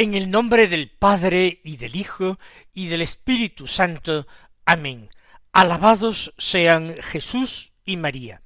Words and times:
En 0.00 0.14
el 0.14 0.30
nombre 0.30 0.66
del 0.66 0.88
Padre 0.88 1.60
y 1.62 1.76
del 1.76 1.94
Hijo 1.94 2.38
y 2.72 2.86
del 2.86 3.02
Espíritu 3.02 3.66
Santo. 3.66 4.26
Amén. 4.64 5.10
Alabados 5.52 6.32
sean 6.38 6.96
Jesús 7.02 7.72
y 7.84 7.98
María. 7.98 8.40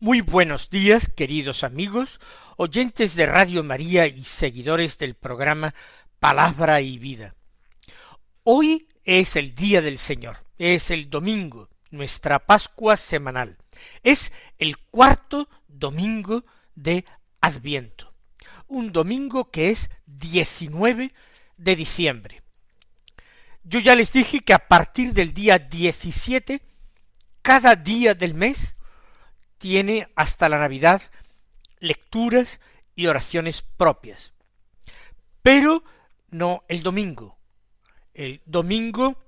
Muy 0.00 0.20
buenos 0.20 0.68
días, 0.68 1.08
queridos 1.08 1.62
amigos, 1.62 2.18
oyentes 2.56 3.14
de 3.14 3.26
Radio 3.26 3.62
María 3.62 4.08
y 4.08 4.24
seguidores 4.24 4.98
del 4.98 5.14
programa 5.14 5.76
Palabra 6.18 6.80
y 6.80 6.98
Vida. 6.98 7.36
Hoy 8.42 8.88
es 9.04 9.36
el 9.36 9.54
día 9.54 9.82
del 9.82 9.96
Señor, 9.96 10.38
es 10.58 10.90
el 10.90 11.08
domingo, 11.08 11.68
nuestra 11.92 12.40
Pascua 12.40 12.96
semanal. 12.96 13.58
Es 14.02 14.32
el 14.58 14.76
cuarto 14.76 15.48
domingo 15.68 16.44
de 16.74 17.04
Adviento 17.40 18.09
un 18.70 18.92
domingo 18.92 19.50
que 19.50 19.70
es 19.70 19.90
19 20.06 21.12
de 21.56 21.76
diciembre. 21.76 22.42
Yo 23.62 23.80
ya 23.80 23.94
les 23.94 24.12
dije 24.12 24.40
que 24.40 24.54
a 24.54 24.68
partir 24.68 25.12
del 25.12 25.34
día 25.34 25.58
17, 25.58 26.62
cada 27.42 27.76
día 27.76 28.14
del 28.14 28.34
mes 28.34 28.76
tiene 29.58 30.08
hasta 30.14 30.48
la 30.48 30.58
Navidad 30.58 31.02
lecturas 31.80 32.60
y 32.94 33.06
oraciones 33.06 33.62
propias. 33.76 34.32
Pero 35.42 35.84
no 36.30 36.64
el 36.68 36.82
domingo. 36.82 37.38
El 38.14 38.40
domingo 38.46 39.22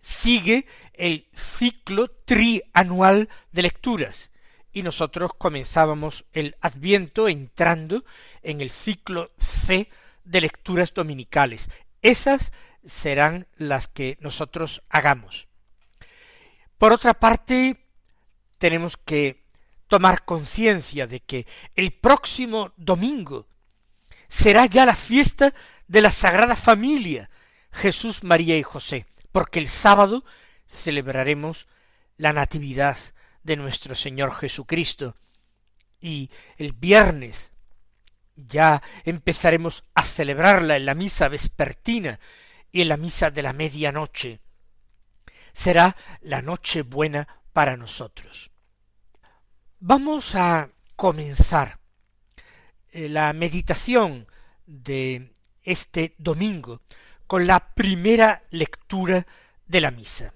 sigue 0.00 0.66
el 0.94 1.28
ciclo 1.34 2.08
trianual 2.08 3.28
de 3.52 3.62
lecturas 3.62 4.29
y 4.72 4.82
nosotros 4.82 5.32
comenzábamos 5.36 6.24
el 6.32 6.56
adviento 6.60 7.28
entrando 7.28 8.04
en 8.42 8.60
el 8.60 8.70
ciclo 8.70 9.32
C 9.36 9.88
de 10.24 10.40
lecturas 10.40 10.94
dominicales. 10.94 11.70
Esas 12.02 12.52
serán 12.84 13.46
las 13.56 13.88
que 13.88 14.16
nosotros 14.20 14.82
hagamos. 14.88 15.48
Por 16.78 16.92
otra 16.92 17.14
parte, 17.14 17.84
tenemos 18.58 18.96
que 18.96 19.42
tomar 19.88 20.24
conciencia 20.24 21.06
de 21.06 21.20
que 21.20 21.46
el 21.74 21.92
próximo 21.92 22.72
domingo 22.76 23.46
será 24.28 24.66
ya 24.66 24.86
la 24.86 24.94
fiesta 24.94 25.52
de 25.88 26.00
la 26.00 26.12
Sagrada 26.12 26.54
Familia, 26.54 27.28
Jesús, 27.72 28.22
María 28.22 28.56
y 28.56 28.62
José, 28.62 29.06
porque 29.32 29.58
el 29.58 29.68
sábado 29.68 30.24
celebraremos 30.66 31.66
la 32.16 32.32
Natividad 32.32 32.96
de 33.42 33.56
nuestro 33.56 33.94
Señor 33.94 34.34
Jesucristo. 34.34 35.16
Y 36.00 36.30
el 36.56 36.72
viernes 36.72 37.50
ya 38.36 38.82
empezaremos 39.04 39.84
a 39.94 40.02
celebrarla 40.02 40.76
en 40.76 40.86
la 40.86 40.94
misa 40.94 41.28
vespertina 41.28 42.18
y 42.72 42.82
en 42.82 42.88
la 42.88 42.96
misa 42.96 43.30
de 43.30 43.42
la 43.42 43.52
medianoche. 43.52 44.40
Será 45.52 45.96
la 46.22 46.42
noche 46.42 46.82
buena 46.82 47.26
para 47.52 47.76
nosotros. 47.76 48.50
Vamos 49.80 50.34
a 50.34 50.70
comenzar 50.96 51.78
eh, 52.92 53.08
la 53.08 53.32
meditación 53.32 54.26
de 54.66 55.32
este 55.62 56.14
domingo 56.18 56.82
con 57.26 57.46
la 57.46 57.74
primera 57.74 58.44
lectura 58.50 59.26
de 59.66 59.80
la 59.80 59.90
misa. 59.90 60.34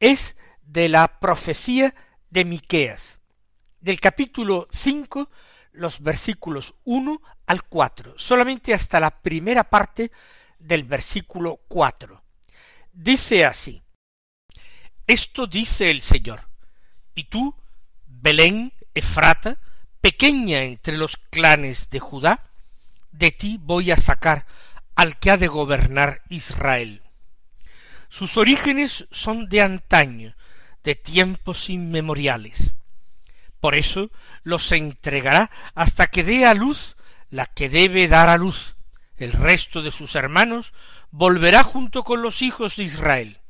Es 0.00 0.36
de 0.62 0.88
la 0.88 1.20
profecía 1.20 1.94
de 2.30 2.44
Miqueas, 2.44 3.20
del 3.80 4.00
capítulo 4.00 4.68
5, 4.70 5.30
los 5.72 6.00
versículos 6.00 6.74
1 6.84 7.20
al 7.46 7.62
4, 7.64 8.14
solamente 8.16 8.74
hasta 8.74 9.00
la 9.00 9.10
primera 9.10 9.64
parte 9.64 10.10
del 10.58 10.84
versículo 10.84 11.60
4. 11.68 12.22
Dice 12.92 13.44
así, 13.44 13.82
Esto 15.06 15.46
dice 15.46 15.90
el 15.90 16.00
Señor, 16.00 16.48
y 17.14 17.24
tú, 17.24 17.54
Belén, 18.06 18.72
Efrata, 18.94 19.58
pequeña 20.00 20.62
entre 20.62 20.96
los 20.96 21.16
clanes 21.16 21.90
de 21.90 22.00
Judá, 22.00 22.50
de 23.12 23.30
ti 23.30 23.58
voy 23.60 23.90
a 23.90 23.96
sacar 23.96 24.46
al 24.94 25.18
que 25.18 25.30
ha 25.30 25.36
de 25.36 25.48
gobernar 25.48 26.22
Israel. 26.28 27.02
Sus 28.08 28.36
orígenes 28.36 29.06
son 29.10 29.48
de 29.48 29.62
antaño, 29.62 30.35
de 30.86 30.94
tiempos 30.94 31.68
inmemoriales. 31.68 32.76
Por 33.58 33.74
eso 33.74 34.12
los 34.44 34.70
entregará 34.70 35.50
hasta 35.74 36.06
que 36.06 36.22
dé 36.22 36.46
a 36.46 36.54
luz 36.54 36.96
la 37.28 37.46
que 37.46 37.68
debe 37.68 38.06
dar 38.06 38.28
a 38.28 38.36
luz. 38.36 38.76
El 39.16 39.32
resto 39.32 39.82
de 39.82 39.90
sus 39.90 40.14
hermanos 40.14 40.72
volverá 41.10 41.64
junto 41.64 42.04
con 42.04 42.22
los 42.22 42.40
hijos 42.40 42.76
de 42.76 42.84
Israel. 42.84 43.40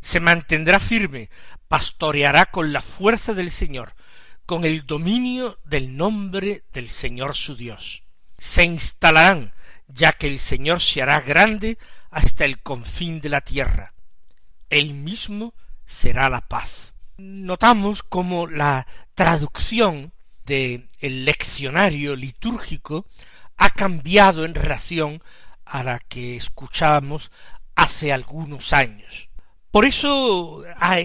Se 0.00 0.20
mantendrá 0.20 0.78
firme, 0.78 1.30
pastoreará 1.66 2.46
con 2.46 2.72
la 2.72 2.80
fuerza 2.80 3.34
del 3.34 3.50
Señor, 3.50 3.94
con 4.46 4.64
el 4.64 4.86
dominio 4.86 5.58
del 5.64 5.96
nombre 5.96 6.62
del 6.72 6.88
Señor 6.88 7.34
su 7.34 7.56
Dios. 7.56 8.04
Se 8.38 8.62
instalarán, 8.62 9.52
ya 9.88 10.12
que 10.12 10.28
el 10.28 10.38
Señor 10.38 10.80
se 10.80 11.02
hará 11.02 11.22
grande 11.22 11.76
hasta 12.08 12.44
el 12.44 12.62
confín 12.62 13.20
de 13.20 13.30
la 13.30 13.40
tierra. 13.40 13.94
Él 14.70 14.94
mismo 14.94 15.54
será 15.88 16.28
la 16.28 16.42
paz. 16.42 16.92
Notamos 17.16 18.02
como 18.02 18.46
la 18.46 18.86
traducción 19.14 20.12
del 20.44 20.86
el 21.00 21.24
leccionario 21.24 22.14
litúrgico 22.14 23.06
ha 23.56 23.70
cambiado 23.70 24.44
en 24.44 24.54
relación 24.54 25.22
a 25.64 25.82
la 25.82 25.98
que 25.98 26.36
escuchábamos 26.36 27.32
hace 27.74 28.12
algunos 28.12 28.72
años. 28.72 29.30
Por 29.70 29.86
eso 29.86 30.62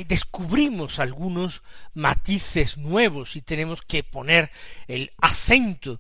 descubrimos 0.07 0.99
algunos 0.99 1.63
matices 1.93 2.77
nuevos 2.77 3.35
y 3.35 3.41
tenemos 3.41 3.81
que 3.81 4.03
poner 4.03 4.51
el 4.87 5.11
acento 5.17 5.99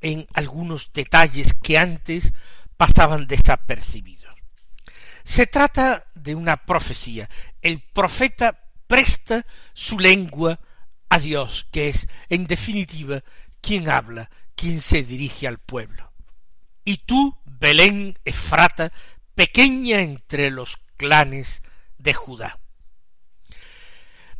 en 0.00 0.26
algunos 0.34 0.92
detalles 0.92 1.54
que 1.54 1.78
antes 1.78 2.32
pasaban 2.76 3.26
desapercibidos. 3.26 4.19
Se 5.30 5.46
trata 5.46 6.02
de 6.12 6.34
una 6.34 6.56
profecía. 6.56 7.30
El 7.62 7.78
profeta 7.80 8.64
presta 8.88 9.46
su 9.74 10.00
lengua 10.00 10.58
a 11.08 11.20
Dios, 11.20 11.68
que 11.70 11.88
es, 11.88 12.08
en 12.28 12.48
definitiva, 12.48 13.22
quien 13.60 13.88
habla, 13.88 14.28
quien 14.56 14.80
se 14.80 15.04
dirige 15.04 15.46
al 15.46 15.58
pueblo. 15.58 16.12
Y 16.84 16.96
tú, 16.96 17.38
Belén 17.44 18.18
Efrata, 18.24 18.92
pequeña 19.36 20.00
entre 20.00 20.50
los 20.50 20.78
clanes 20.96 21.62
de 21.96 22.12
Judá. 22.12 22.58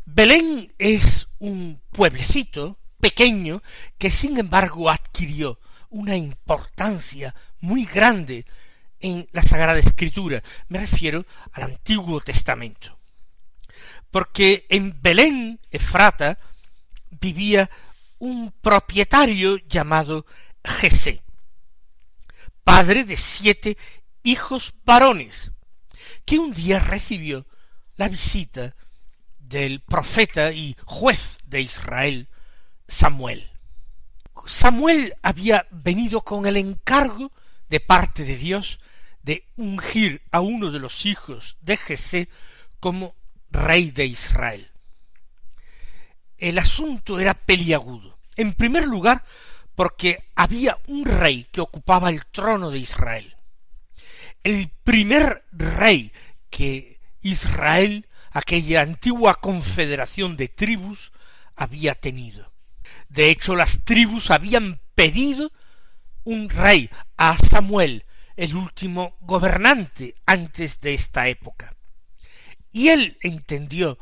Belén 0.04 0.74
es 0.76 1.28
un 1.38 1.80
pueblecito 1.92 2.80
pequeño 2.98 3.62
que 3.96 4.10
sin 4.10 4.38
embargo 4.38 4.90
adquirió 4.90 5.60
una 5.88 6.16
importancia 6.16 7.32
muy 7.60 7.84
grande 7.84 8.44
en 9.00 9.28
la 9.32 9.42
Sagrada 9.42 9.78
Escritura, 9.78 10.42
me 10.68 10.78
refiero 10.78 11.24
al 11.52 11.64
Antiguo 11.64 12.20
Testamento. 12.20 12.98
Porque 14.10 14.66
en 14.68 15.00
Belén, 15.00 15.60
Efrata, 15.70 16.38
vivía 17.10 17.70
un 18.18 18.52
propietario 18.60 19.56
llamado 19.68 20.26
Jesé, 20.64 21.22
padre 22.64 23.04
de 23.04 23.16
siete 23.16 23.78
hijos 24.22 24.74
varones, 24.84 25.52
que 26.24 26.38
un 26.38 26.52
día 26.52 26.78
recibió 26.78 27.46
la 27.96 28.08
visita 28.08 28.74
del 29.38 29.80
profeta 29.80 30.52
y 30.52 30.76
juez 30.84 31.38
de 31.46 31.62
Israel, 31.62 32.28
Samuel. 32.86 33.50
Samuel 34.46 35.14
había 35.22 35.66
venido 35.70 36.22
con 36.22 36.46
el 36.46 36.56
encargo 36.56 37.32
de 37.68 37.80
parte 37.80 38.24
de 38.24 38.36
Dios 38.36 38.80
de 39.22 39.46
ungir 39.56 40.22
a 40.30 40.40
uno 40.40 40.70
de 40.70 40.78
los 40.78 41.06
hijos 41.06 41.56
de 41.60 41.76
Jesé 41.76 42.28
como 42.78 43.14
rey 43.50 43.90
de 43.90 44.06
Israel. 44.06 44.70
El 46.38 46.58
asunto 46.58 47.20
era 47.20 47.34
peliagudo. 47.34 48.18
En 48.36 48.54
primer 48.54 48.86
lugar, 48.86 49.24
porque 49.74 50.24
había 50.34 50.78
un 50.86 51.04
rey 51.04 51.46
que 51.52 51.60
ocupaba 51.60 52.10
el 52.10 52.24
trono 52.26 52.70
de 52.70 52.78
Israel. 52.78 53.36
El 54.42 54.70
primer 54.84 55.44
rey 55.52 56.12
que 56.48 57.00
Israel, 57.20 58.06
aquella 58.30 58.80
antigua 58.80 59.34
confederación 59.34 60.36
de 60.36 60.48
tribus, 60.48 61.12
había 61.56 61.94
tenido. 61.94 62.50
De 63.10 63.30
hecho, 63.30 63.54
las 63.54 63.84
tribus 63.84 64.30
habían 64.30 64.80
pedido 64.94 65.52
un 66.24 66.48
rey 66.48 66.88
a 67.16 67.36
Samuel, 67.36 68.04
el 68.40 68.56
último 68.56 69.18
gobernante 69.20 70.14
antes 70.24 70.80
de 70.80 70.94
esta 70.94 71.28
época. 71.28 71.76
Y 72.72 72.88
él 72.88 73.18
entendió 73.20 73.98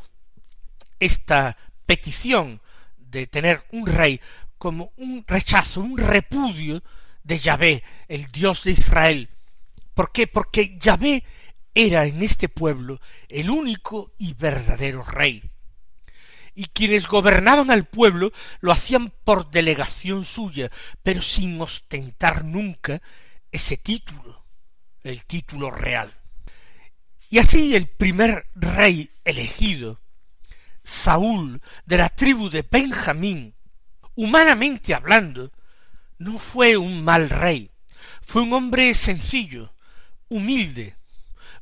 esta 1.00 1.56
petición 1.87 2.62
de 2.99 3.26
tener 3.26 3.64
un 3.73 3.88
rey 3.88 4.20
como 4.56 4.93
un 4.96 5.25
rechazo, 5.26 5.81
un 5.81 5.99
repudio 5.99 6.85
de 7.25 7.40
Yahvé, 7.40 7.82
el 8.06 8.26
Dios 8.26 8.62
de 8.62 8.70
Israel. 8.70 9.29
¿Por 9.93 10.12
qué? 10.12 10.29
Porque 10.29 10.79
Yahvé 10.79 11.25
era 11.75 12.06
en 12.06 12.23
este 12.23 12.49
pueblo 12.49 13.00
el 13.29 13.50
único 13.50 14.14
y 14.19 14.35
verdadero 14.35 15.02
rey. 15.02 15.43
Y 16.55 16.67
quienes 16.67 17.08
gobernaban 17.08 17.73
al 17.73 17.87
pueblo 17.87 18.31
lo 18.61 18.70
hacían 18.70 19.12
por 19.25 19.50
delegación 19.50 20.25
suya, 20.25 20.70
pero 21.02 21.23
sin 21.23 21.61
ostentar 21.61 22.44
nunca 22.44 23.02
ese 23.50 23.76
título, 23.76 24.44
el 25.02 25.24
título 25.24 25.70
real. 25.70 26.12
Y 27.30 27.38
así 27.38 27.74
el 27.74 27.88
primer 27.88 28.46
rey 28.54 29.10
elegido, 29.24 30.00
Saúl, 30.82 31.60
de 31.84 31.98
la 31.98 32.08
tribu 32.08 32.48
de 32.48 32.62
Benjamín, 32.62 33.54
humanamente 34.14 34.94
hablando, 34.94 35.52
no 36.18 36.38
fue 36.38 36.76
un 36.76 37.04
mal 37.04 37.28
rey, 37.28 37.70
fue 38.22 38.42
un 38.42 38.52
hombre 38.52 38.94
sencillo, 38.94 39.74
humilde, 40.28 40.96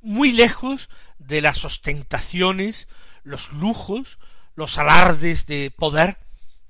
muy 0.01 0.33
lejos 0.33 0.89
de 1.19 1.41
las 1.41 1.65
ostentaciones, 1.65 2.87
los 3.25 3.53
lujos, 3.53 4.19
los 4.55 4.79
alardes 4.79 5.47
de 5.47 5.71
poder 5.71 6.19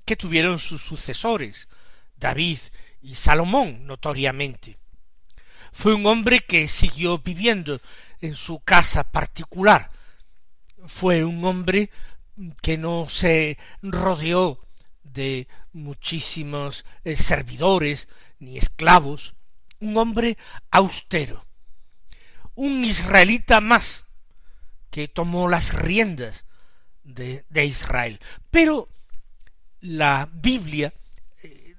que 0.05 0.15
tuvieron 0.15 0.57
sus 0.57 0.81
sucesores, 0.81 1.67
David 2.15 2.59
y 3.01 3.15
Salomón, 3.15 3.85
notoriamente. 3.85 4.77
Fue 5.71 5.93
un 5.93 6.05
hombre 6.05 6.39
que 6.39 6.67
siguió 6.67 7.19
viviendo 7.19 7.81
en 8.21 8.35
su 8.35 8.59
casa 8.59 9.03
particular. 9.03 9.91
Fue 10.85 11.23
un 11.23 11.43
hombre 11.45 11.89
que 12.61 12.77
no 12.77 13.07
se 13.09 13.57
rodeó 13.81 14.59
de 15.03 15.47
muchísimos 15.73 16.85
eh, 17.03 17.15
servidores 17.15 18.07
ni 18.39 18.57
esclavos, 18.57 19.35
un 19.79 19.97
hombre 19.97 20.37
austero, 20.71 21.45
un 22.55 22.83
israelita 22.83 23.61
más 23.61 24.05
que 24.89 25.07
tomó 25.07 25.49
las 25.49 25.73
riendas 25.73 26.45
de, 27.03 27.45
de 27.49 27.65
Israel. 27.65 28.19
Pero 28.51 28.89
la 29.81 30.29
Biblia 30.31 30.93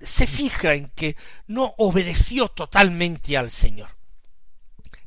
se 0.01 0.27
fija 0.27 0.75
en 0.75 0.89
que 0.89 1.17
no 1.47 1.75
obedeció 1.79 2.49
totalmente 2.49 3.37
al 3.37 3.51
Señor. 3.51 3.97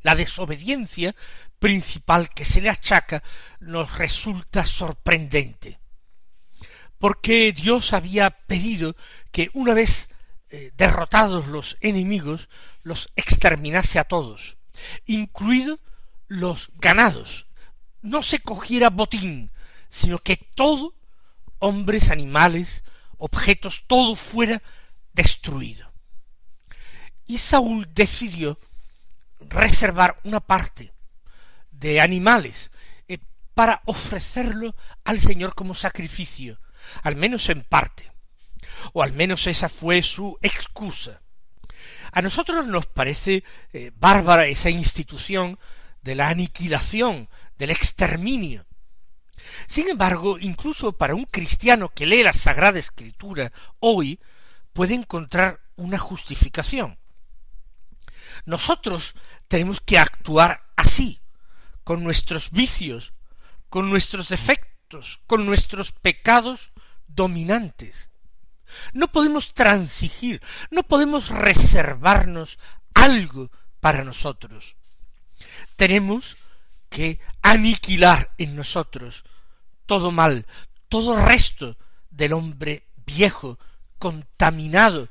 La 0.02 0.14
desobediencia 0.14 1.14
principal 1.58 2.28
que 2.30 2.44
se 2.44 2.60
le 2.60 2.70
achaca 2.70 3.22
nos 3.60 3.98
resulta 3.98 4.64
sorprendente, 4.64 5.78
porque 6.98 7.52
Dios 7.52 7.92
había 7.92 8.30
pedido 8.30 8.96
que 9.30 9.50
una 9.54 9.74
vez 9.74 10.08
eh, 10.50 10.72
derrotados 10.76 11.46
los 11.46 11.78
enemigos, 11.80 12.48
los 12.82 13.08
exterminase 13.16 13.98
a 13.98 14.04
todos, 14.04 14.58
incluido 15.06 15.78
los 16.26 16.70
ganados. 16.74 17.46
No 18.02 18.22
se 18.22 18.40
cogiera 18.40 18.90
botín, 18.90 19.52
sino 19.88 20.18
que 20.18 20.36
todo, 20.36 20.94
hombres, 21.58 22.10
animales, 22.10 22.82
objetos, 23.18 23.84
todo 23.86 24.16
fuera 24.16 24.62
destruido. 25.12 25.92
Y 27.26 27.38
Saúl 27.38 27.88
decidió 27.92 28.58
reservar 29.40 30.18
una 30.24 30.40
parte 30.40 30.92
de 31.70 32.00
animales 32.00 32.70
eh, 33.08 33.18
para 33.54 33.82
ofrecerlo 33.86 34.74
al 35.04 35.20
Señor 35.20 35.54
como 35.54 35.74
sacrificio, 35.74 36.60
al 37.02 37.16
menos 37.16 37.48
en 37.48 37.62
parte, 37.62 38.12
o 38.92 39.02
al 39.02 39.12
menos 39.12 39.46
esa 39.46 39.68
fue 39.68 40.02
su 40.02 40.38
excusa. 40.42 41.22
A 42.12 42.22
nosotros 42.22 42.66
nos 42.66 42.86
parece 42.86 43.42
eh, 43.72 43.90
bárbara 43.96 44.46
esa 44.46 44.70
institución 44.70 45.58
de 46.02 46.14
la 46.14 46.28
aniquilación, 46.28 47.28
del 47.56 47.70
exterminio. 47.70 48.66
Sin 49.66 49.88
embargo, 49.88 50.38
incluso 50.38 50.92
para 50.92 51.14
un 51.14 51.24
cristiano 51.24 51.88
que 51.88 52.06
lee 52.06 52.22
la 52.22 52.32
Sagrada 52.32 52.78
Escritura 52.78 53.52
hoy, 53.78 54.20
puede 54.72 54.94
encontrar 54.94 55.60
una 55.76 55.98
justificación. 55.98 56.98
Nosotros 58.44 59.14
tenemos 59.48 59.80
que 59.80 59.98
actuar 59.98 60.70
así, 60.76 61.20
con 61.84 62.02
nuestros 62.02 62.50
vicios, 62.50 63.12
con 63.68 63.90
nuestros 63.90 64.28
defectos, 64.28 65.20
con 65.26 65.46
nuestros 65.46 65.92
pecados 65.92 66.72
dominantes. 67.06 68.10
No 68.92 69.08
podemos 69.08 69.52
transigir, 69.52 70.42
no 70.70 70.82
podemos 70.82 71.28
reservarnos 71.28 72.58
algo 72.94 73.50
para 73.80 74.04
nosotros. 74.04 74.76
Tenemos 75.76 76.36
que 76.88 77.20
aniquilar 77.42 78.32
en 78.38 78.56
nosotros 78.56 79.24
todo 79.86 80.12
mal, 80.12 80.46
todo 80.88 81.16
resto 81.24 81.76
del 82.10 82.34
hombre 82.34 82.86
viejo, 83.04 83.58
contaminado 84.02 85.08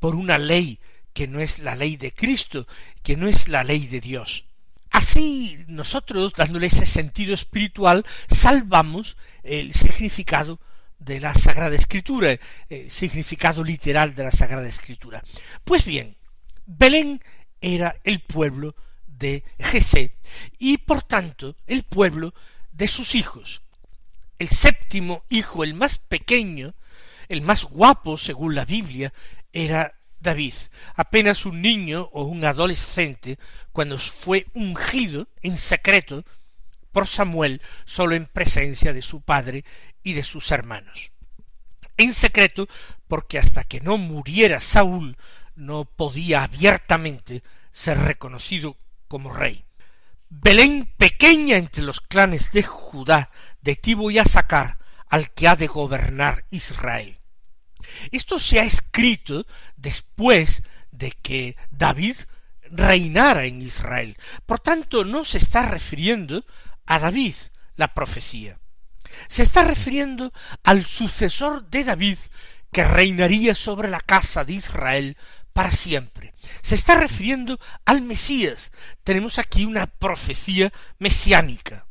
por 0.00 0.14
una 0.14 0.38
ley 0.38 0.80
que 1.12 1.28
no 1.28 1.40
es 1.40 1.58
la 1.58 1.74
ley 1.74 1.98
de 1.98 2.14
Cristo, 2.14 2.66
que 3.02 3.18
no 3.18 3.28
es 3.28 3.48
la 3.48 3.62
ley 3.64 3.86
de 3.86 4.00
Dios. 4.00 4.46
Así 4.90 5.62
nosotros, 5.68 6.32
dándole 6.34 6.68
ese 6.68 6.86
sentido 6.86 7.34
espiritual, 7.34 8.06
salvamos 8.30 9.18
el 9.42 9.74
significado 9.74 10.58
de 10.98 11.20
la 11.20 11.34
Sagrada 11.34 11.74
Escritura, 11.74 12.34
el 12.70 12.90
significado 12.90 13.62
literal 13.62 14.14
de 14.14 14.24
la 14.24 14.30
Sagrada 14.30 14.66
Escritura. 14.66 15.22
Pues 15.62 15.84
bien, 15.84 16.16
Belén 16.64 17.20
era 17.60 17.94
el 18.04 18.20
pueblo 18.20 18.74
de 19.06 19.44
Jesé 19.58 20.16
y 20.58 20.78
por 20.78 21.02
tanto 21.02 21.56
el 21.66 21.82
pueblo 21.82 22.32
de 22.72 22.88
sus 22.88 23.14
hijos. 23.16 23.60
El 24.38 24.48
séptimo 24.48 25.24
hijo, 25.28 25.62
el 25.62 25.74
más 25.74 25.98
pequeño, 25.98 26.74
el 27.28 27.42
más 27.42 27.64
guapo 27.64 28.16
según 28.16 28.54
la 28.54 28.64
Biblia, 28.64 29.12
era 29.52 29.94
David, 30.18 30.54
apenas 30.96 31.46
un 31.46 31.60
niño 31.62 32.08
o 32.12 32.24
un 32.24 32.44
adolescente, 32.44 33.38
cuando 33.72 33.98
fue 33.98 34.46
ungido 34.54 35.28
en 35.42 35.58
secreto 35.58 36.24
por 36.92 37.06
Samuel 37.06 37.60
solo 37.84 38.14
en 38.14 38.26
presencia 38.26 38.92
de 38.92 39.02
su 39.02 39.20
padre 39.20 39.64
y 40.02 40.14
de 40.14 40.22
sus 40.22 40.50
hermanos. 40.50 41.12
En 41.96 42.12
secreto, 42.14 42.68
porque 43.06 43.38
hasta 43.38 43.64
que 43.64 43.80
no 43.80 43.98
muriera 43.98 44.60
Saúl 44.60 45.16
no 45.54 45.84
podía 45.84 46.42
abiertamente 46.42 47.42
ser 47.70 47.98
reconocido 47.98 48.78
como 49.08 49.32
rey. 49.32 49.64
Belén 50.28 50.92
pequeña 50.96 51.56
entre 51.56 51.82
los 51.82 52.00
clanes 52.00 52.50
de 52.52 52.62
Judá, 52.62 53.30
de 53.60 53.76
ti 53.76 53.94
voy 53.94 54.18
a 54.18 54.24
sacar 54.24 54.78
al 55.08 55.30
que 55.32 55.48
ha 55.48 55.56
de 55.56 55.66
gobernar 55.66 56.44
Israel. 56.50 57.18
Esto 58.10 58.38
se 58.38 58.60
ha 58.60 58.64
escrito 58.64 59.46
después 59.76 60.62
de 60.90 61.12
que 61.12 61.56
David 61.70 62.16
reinara 62.70 63.44
en 63.44 63.62
Israel. 63.62 64.16
Por 64.46 64.60
tanto, 64.60 65.04
no 65.04 65.24
se 65.24 65.38
está 65.38 65.68
refiriendo 65.68 66.44
a 66.86 66.98
David 66.98 67.34
la 67.76 67.94
profecía. 67.94 68.58
Se 69.28 69.42
está 69.42 69.64
refiriendo 69.64 70.32
al 70.62 70.84
sucesor 70.84 71.68
de 71.68 71.84
David 71.84 72.18
que 72.72 72.84
reinaría 72.84 73.54
sobre 73.54 73.88
la 73.88 74.00
casa 74.00 74.44
de 74.44 74.54
Israel 74.54 75.16
para 75.52 75.70
siempre. 75.70 76.34
Se 76.62 76.74
está 76.74 76.96
refiriendo 76.96 77.60
al 77.84 78.02
Mesías. 78.02 78.72
Tenemos 79.04 79.38
aquí 79.38 79.64
una 79.64 79.86
profecía 79.86 80.72
mesiánica. 80.98 81.86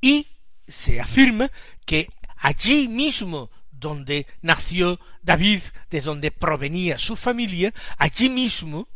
Y 0.00 0.28
se 0.66 1.00
afirma 1.00 1.50
que 1.84 2.08
allí 2.42 2.88
mismo 2.88 3.50
donde 3.70 4.26
nació 4.42 5.00
David, 5.22 5.62
de 5.90 6.00
donde 6.00 6.30
provenía 6.30 6.98
su 6.98 7.16
familia, 7.16 7.72
allí 7.96 8.28
mismo 8.28 8.88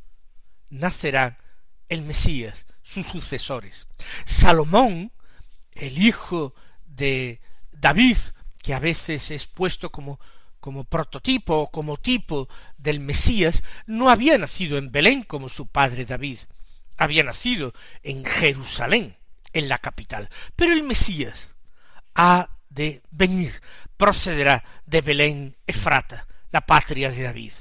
nacerán 0.69 1.38
el 1.88 2.03
Mesías, 2.03 2.67
sus 2.83 3.07
sucesores. 3.07 3.87
Salomón, 4.25 5.12
el 5.73 5.97
hijo 5.99 6.55
de 6.85 7.41
David, 7.73 8.17
que 8.62 8.75
a 8.75 8.81
veces 8.81 9.31
es 9.31 9.47
puesto 9.47 9.91
como 9.91 10.21
como 10.59 10.83
prototipo 10.83 11.55
o 11.59 11.71
como 11.71 11.97
tipo 11.97 12.49
del 12.76 12.99
Mesías, 12.99 13.62
no 13.87 14.11
había 14.11 14.37
nacido 14.37 14.79
en 14.79 14.91
Belén 14.91 15.23
como 15.23 15.49
su 15.49 15.69
padre 15.69 16.05
David, 16.05 16.38
había 16.97 17.23
nacido 17.23 17.73
en 18.03 18.25
Jerusalén, 18.25 19.17
en 19.53 19.69
la 19.69 19.79
capital. 19.79 20.29
Pero 20.57 20.73
el 20.73 20.83
Mesías 20.83 21.50
ha 22.17 22.56
de 22.76 23.02
venir, 23.11 23.61
procederá 23.97 24.62
de 24.85 25.00
Belén 25.00 25.56
Efrata, 25.66 26.28
la 26.52 26.61
patria 26.61 27.11
de 27.11 27.23
David. 27.23 27.52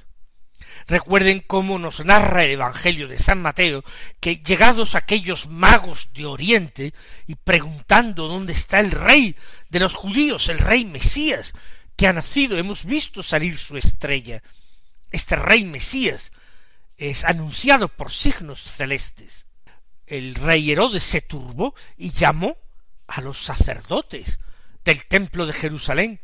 Recuerden 0.88 1.40
cómo 1.40 1.80
nos 1.80 2.04
narra 2.06 2.44
el 2.44 2.52
Evangelio 2.52 3.08
de 3.08 3.18
San 3.18 3.42
Mateo, 3.42 3.84
que 4.20 4.38
llegados 4.38 4.94
aquellos 4.94 5.48
magos 5.48 6.10
de 6.14 6.26
Oriente 6.26 6.94
y 7.26 7.36
preguntando 7.36 8.28
dónde 8.28 8.54
está 8.54 8.82
el 8.82 8.92
rey 8.92 9.36
de 9.70 9.80
los 9.80 9.96
judíos, 9.96 10.50
el 10.50 10.60
rey 10.60 10.86
Mesías, 10.86 11.54
que 11.96 12.08
ha 12.08 12.14
nacido, 12.14 12.58
hemos 12.58 12.84
visto 12.84 13.24
salir 13.24 13.58
su 13.58 13.78
estrella. 13.78 14.44
Este 15.12 15.38
rey 15.38 15.64
Mesías 15.64 16.34
es 16.98 17.24
anunciado 17.24 17.88
por 17.88 18.12
signos 18.12 18.62
celestes. 18.64 19.48
El 20.06 20.36
rey 20.36 20.72
Herodes 20.72 21.04
se 21.04 21.22
turbó 21.22 21.74
y 21.98 22.12
llamó 22.12 22.58
a 23.08 23.22
los 23.22 23.42
sacerdotes 23.42 24.40
del 24.86 25.06
templo 25.06 25.46
de 25.46 25.54
Jerusalén 25.54 26.22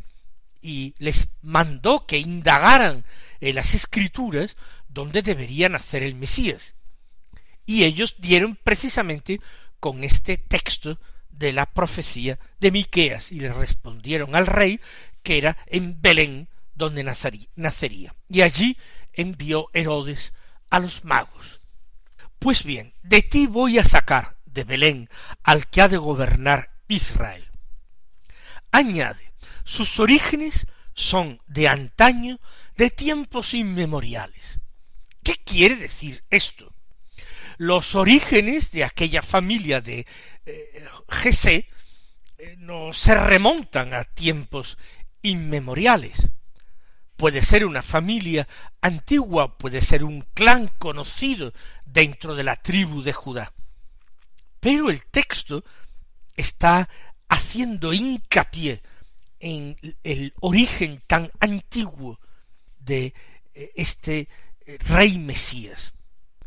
y 0.62 0.94
les 1.00 1.30
mandó 1.42 2.06
que 2.06 2.20
indagaran 2.20 3.04
en 3.40 3.56
las 3.56 3.74
escrituras 3.74 4.56
donde 4.88 5.24
deberían 5.24 5.76
hacer 5.76 6.04
el 6.04 6.16
Mesías. 6.16 6.76
Y 7.66 7.84
ellos 7.84 8.16
dieron 8.20 8.56
precisamente 8.56 9.42
con 9.80 10.04
este 10.04 10.38
texto 10.38 11.00
de 11.30 11.52
la 11.52 11.66
profecía 11.66 12.38
de 12.60 12.72
Miqueas 12.72 13.32
y 13.32 13.40
le 13.40 13.52
respondieron 13.52 14.36
al 14.36 14.46
rey 14.46 14.80
que 15.24 15.40
era 15.40 15.58
en 15.66 16.02
Belén 16.02 16.50
donde 16.76 17.04
nacería. 17.04 18.16
Y 18.28 18.42
allí 18.42 18.78
envió 19.14 19.70
Herodes 19.74 20.34
a 20.70 20.80
los 20.80 21.04
magos. 21.04 21.62
Pues 22.38 22.64
bien, 22.64 22.94
de 23.02 23.22
ti 23.22 23.48
voy 23.48 23.80
a 23.80 23.84
sacar 23.84 24.38
de 24.46 24.64
Belén 24.64 25.10
al 25.44 25.68
que 25.68 25.82
ha 25.82 25.88
de 25.88 25.98
gobernar 25.98 26.72
Israel. 26.88 27.51
Añade, 28.72 29.34
sus 29.64 30.00
orígenes 30.00 30.68
son 30.94 31.42
de 31.48 31.68
antaño 31.68 32.40
de 32.78 32.90
tiempos 32.90 33.54
inmemoriales. 33.54 34.60
¿Qué 35.24 35.36
quiere 35.36 35.76
decir 35.76 36.24
esto? 36.30 36.74
Los 37.58 37.96
orígenes 37.96 38.72
de 38.72 38.84
aquella 38.84 39.22
familia 39.22 39.82
de 39.82 40.06
eh, 40.46 40.88
eh, 41.44 42.56
no 42.58 42.92
se 42.92 43.14
remontan 43.14 43.94
a 43.94 44.04
tiempos 44.04 44.78
inmemoriales. 45.22 46.30
Puede 47.16 47.44
ser 47.44 47.66
una 47.66 47.84
familia 47.84 48.48
antigua, 48.82 49.60
puede 49.60 49.82
ser 49.82 50.04
un 50.04 50.24
clan 50.34 50.72
conocido 50.80 51.54
dentro 51.86 52.34
de 52.34 52.44
la 52.44 52.56
tribu 52.56 53.04
de 53.04 53.14
Judá. 53.14 53.54
Pero 54.60 54.90
el 54.90 55.06
texto 55.06 55.64
está 56.36 56.90
haciendo 57.32 57.94
hincapié 57.94 58.82
en 59.40 59.78
el 60.04 60.34
origen 60.42 61.02
tan 61.08 61.32
antiguo 61.40 62.20
de 62.78 63.14
eh, 63.54 63.72
este 63.76 64.28
eh, 64.66 64.78
rey 64.90 65.18
Mesías. 65.18 65.94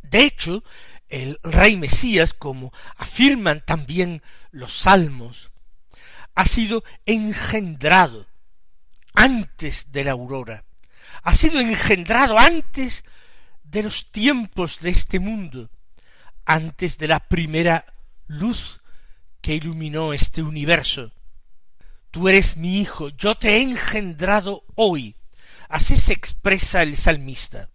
De 0.02 0.24
hecho, 0.24 0.62
el 1.08 1.40
rey 1.42 1.76
Mesías, 1.76 2.34
como 2.34 2.70
afirman 2.96 3.64
también 3.64 4.22
los 4.50 4.74
salmos, 4.74 5.52
ha 6.34 6.44
sido 6.44 6.84
engendrado 7.06 8.26
antes 9.14 9.90
de 9.90 10.04
la 10.04 10.12
aurora, 10.12 10.64
ha 11.22 11.34
sido 11.34 11.60
engendrado 11.60 12.38
antes 12.38 13.04
de 13.62 13.84
los 13.84 14.12
tiempos 14.12 14.80
de 14.80 14.90
este 14.90 15.18
mundo, 15.18 15.70
antes 16.44 16.98
de 16.98 17.08
la 17.08 17.20
primera 17.20 17.86
luz 18.26 18.82
que 19.44 19.56
iluminó 19.56 20.14
este 20.14 20.42
universo. 20.42 21.12
Tú 22.10 22.30
eres 22.30 22.56
mi 22.56 22.80
hijo, 22.80 23.10
yo 23.10 23.34
te 23.34 23.56
he 23.56 23.60
engendrado 23.60 24.64
hoy. 24.74 25.16
Así 25.68 25.96
se 25.96 26.14
expresa 26.14 26.82
el 26.82 26.96
salmista. 26.96 27.68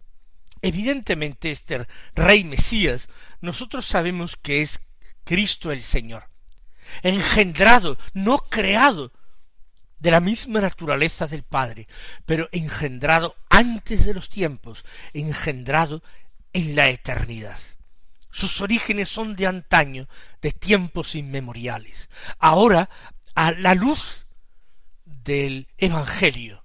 Evidentemente 0.62 1.52
este 1.52 1.86
rey 2.16 2.42
Mesías, 2.42 3.08
nosotros 3.40 3.86
sabemos 3.86 4.34
que 4.34 4.62
es 4.62 4.80
Cristo 5.22 5.70
el 5.70 5.84
Señor. 5.84 6.28
Engendrado, 7.04 7.96
no 8.14 8.38
creado, 8.38 9.12
de 10.00 10.10
la 10.10 10.18
misma 10.18 10.60
naturaleza 10.60 11.28
del 11.28 11.44
Padre, 11.44 11.86
pero 12.26 12.48
engendrado 12.50 13.36
antes 13.48 14.04
de 14.04 14.14
los 14.14 14.28
tiempos, 14.28 14.84
engendrado 15.12 16.02
en 16.52 16.74
la 16.74 16.88
eternidad. 16.88 17.58
Sus 18.30 18.60
orígenes 18.60 19.08
son 19.08 19.34
de 19.34 19.46
antaño, 19.46 20.08
de 20.40 20.52
tiempos 20.52 21.14
inmemoriales. 21.14 22.08
Ahora, 22.38 22.88
a 23.34 23.52
la 23.52 23.74
luz 23.74 24.26
del 25.04 25.68
Evangelio, 25.78 26.64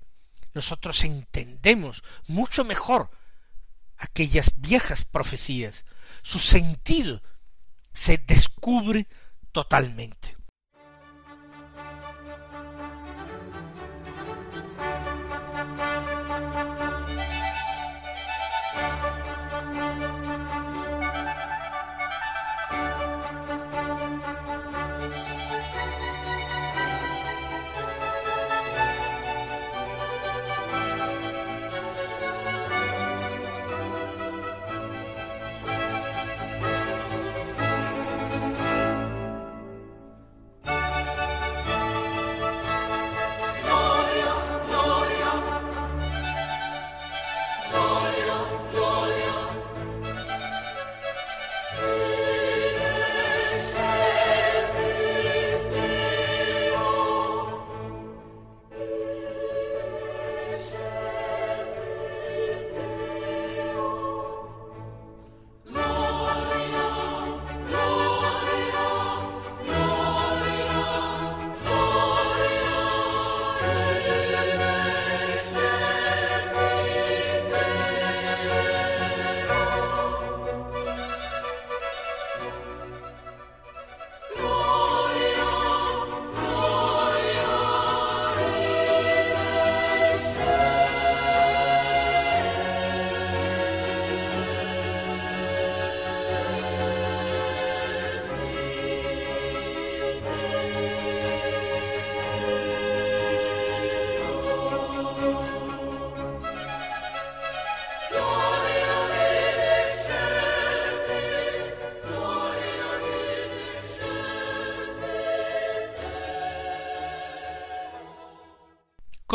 nosotros 0.54 1.04
entendemos 1.04 2.04
mucho 2.28 2.64
mejor 2.64 3.10
aquellas 3.98 4.52
viejas 4.56 5.04
profecías. 5.04 5.86
Su 6.22 6.40
sentido 6.40 7.22
se 7.94 8.18
descubre 8.18 9.08
totalmente. 9.52 10.38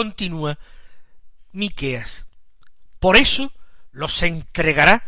Continúa 0.01 0.59
Miqueas. 1.53 2.25
Por 3.01 3.19
eso 3.19 3.53
los 3.91 4.23
entregará 4.23 5.05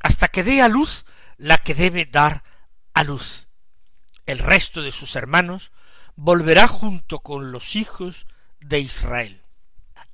hasta 0.00 0.28
que 0.28 0.42
dé 0.42 0.62
a 0.62 0.68
luz 0.68 1.04
la 1.36 1.58
que 1.58 1.74
debe 1.74 2.06
dar 2.06 2.42
a 2.94 3.04
luz. 3.04 3.48
El 4.24 4.38
resto 4.38 4.80
de 4.80 4.92
sus 4.92 5.14
hermanos 5.14 5.72
volverá 6.16 6.66
junto 6.68 7.18
con 7.18 7.52
los 7.52 7.76
hijos 7.76 8.26
de 8.60 8.78
Israel. 8.78 9.42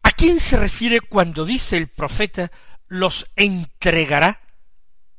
¿A 0.03 0.11
quién 0.11 0.41
se 0.41 0.57
refiere 0.57 1.01
cuando 1.01 1.45
dice 1.45 1.77
el 1.77 1.87
profeta 1.87 2.51
los 2.89 3.31
entregará 3.37 4.41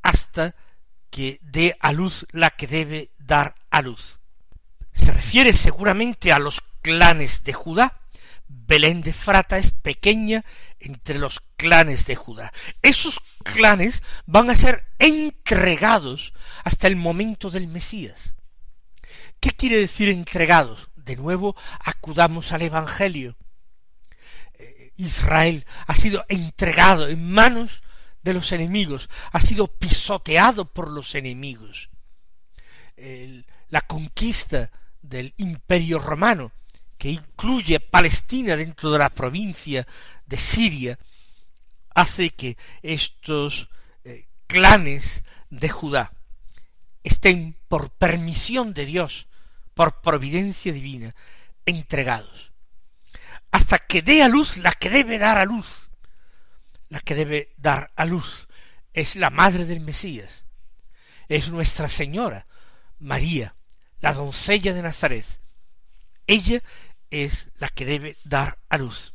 hasta 0.02 0.54
que 1.10 1.40
dé 1.42 1.78
a 1.80 1.94
luz 1.94 2.26
la 2.32 2.50
que 2.50 2.68
debe 2.68 3.12
dar 3.20 3.56
a 3.70 3.82
luz? 3.82 4.20
Se 4.92 5.14
refiere 5.14 5.54
seguramente 5.54 6.34
a 6.34 6.40
los 6.40 6.60
clanes 6.82 7.46
de 7.46 7.54
Judá. 7.54 8.01
Belén 8.54 9.02
de 9.02 9.14
Frata 9.14 9.58
es 9.58 9.72
pequeña 9.72 10.44
entre 10.80 11.20
los 11.20 11.40
clanes 11.58 12.06
de 12.06 12.16
Judá. 12.16 12.52
Esos 12.82 13.20
clanes 13.44 14.04
van 14.26 14.50
a 14.50 14.56
ser 14.56 14.86
entregados 15.00 16.34
hasta 16.64 16.88
el 16.88 16.96
momento 16.96 17.50
del 17.50 17.68
Mesías. 17.68 18.34
¿Qué 19.40 19.52
quiere 19.52 19.78
decir 19.78 20.10
entregados? 20.10 20.90
De 20.96 21.16
nuevo 21.16 21.56
acudamos 21.80 22.52
al 22.52 22.62
Evangelio. 22.62 23.38
Eh, 24.54 24.94
Israel 24.98 25.66
ha 25.88 25.96
sido 25.96 26.26
entregado 26.30 27.08
en 27.08 27.30
manos 27.32 27.84
de 28.22 28.34
los 28.34 28.52
enemigos, 28.52 29.10
ha 29.32 29.42
sido 29.42 29.68
pisoteado 29.68 30.72
por 30.74 30.90
los 30.90 31.16
enemigos. 31.16 31.90
la 33.70 33.82
conquista 33.82 34.70
del 35.02 35.34
imperio 35.38 35.98
romano, 35.98 36.52
que 37.02 37.10
incluye 37.10 37.80
Palestina 37.80 38.56
dentro 38.56 38.92
de 38.92 39.00
la 39.00 39.10
provincia 39.10 39.88
de 40.28 40.38
Siria, 40.38 41.00
hace 41.96 42.30
que 42.30 42.60
estos 42.84 43.70
eh, 44.04 44.28
clanes 44.46 45.24
de 45.50 45.68
Judá 45.68 46.14
estén 47.02 47.58
por 47.68 47.90
permisión 47.90 48.76
de 48.76 48.86
Dios, 48.86 49.28
por 49.74 50.02
providencia 50.02 50.72
divina, 50.72 51.16
entregados, 51.66 52.52
hasta 53.50 53.80
que 53.80 54.04
dé 54.04 54.22
a 54.22 54.28
luz 54.28 54.58
la 54.58 54.72
que 54.72 54.92
debe 54.92 55.18
dar 55.18 55.40
a 55.40 55.46
luz, 55.46 55.90
la 56.90 57.00
que 57.00 57.16
debe 57.16 57.52
dar 57.58 57.92
a 57.96 58.06
luz 58.06 58.48
es 58.94 59.16
la 59.16 59.32
madre 59.32 59.66
del 59.66 59.80
Mesías, 59.80 60.46
es 61.30 61.50
Nuestra 61.50 61.88
Señora, 61.88 62.46
María, 63.00 63.56
la 64.02 64.14
doncella 64.14 64.72
de 64.76 64.84
Nazaret. 64.84 65.26
Ella 66.28 66.62
es 67.12 67.50
la 67.60 67.70
que 67.70 67.86
debe 67.86 68.18
dar 68.24 68.58
a 68.70 68.78
luz. 68.78 69.14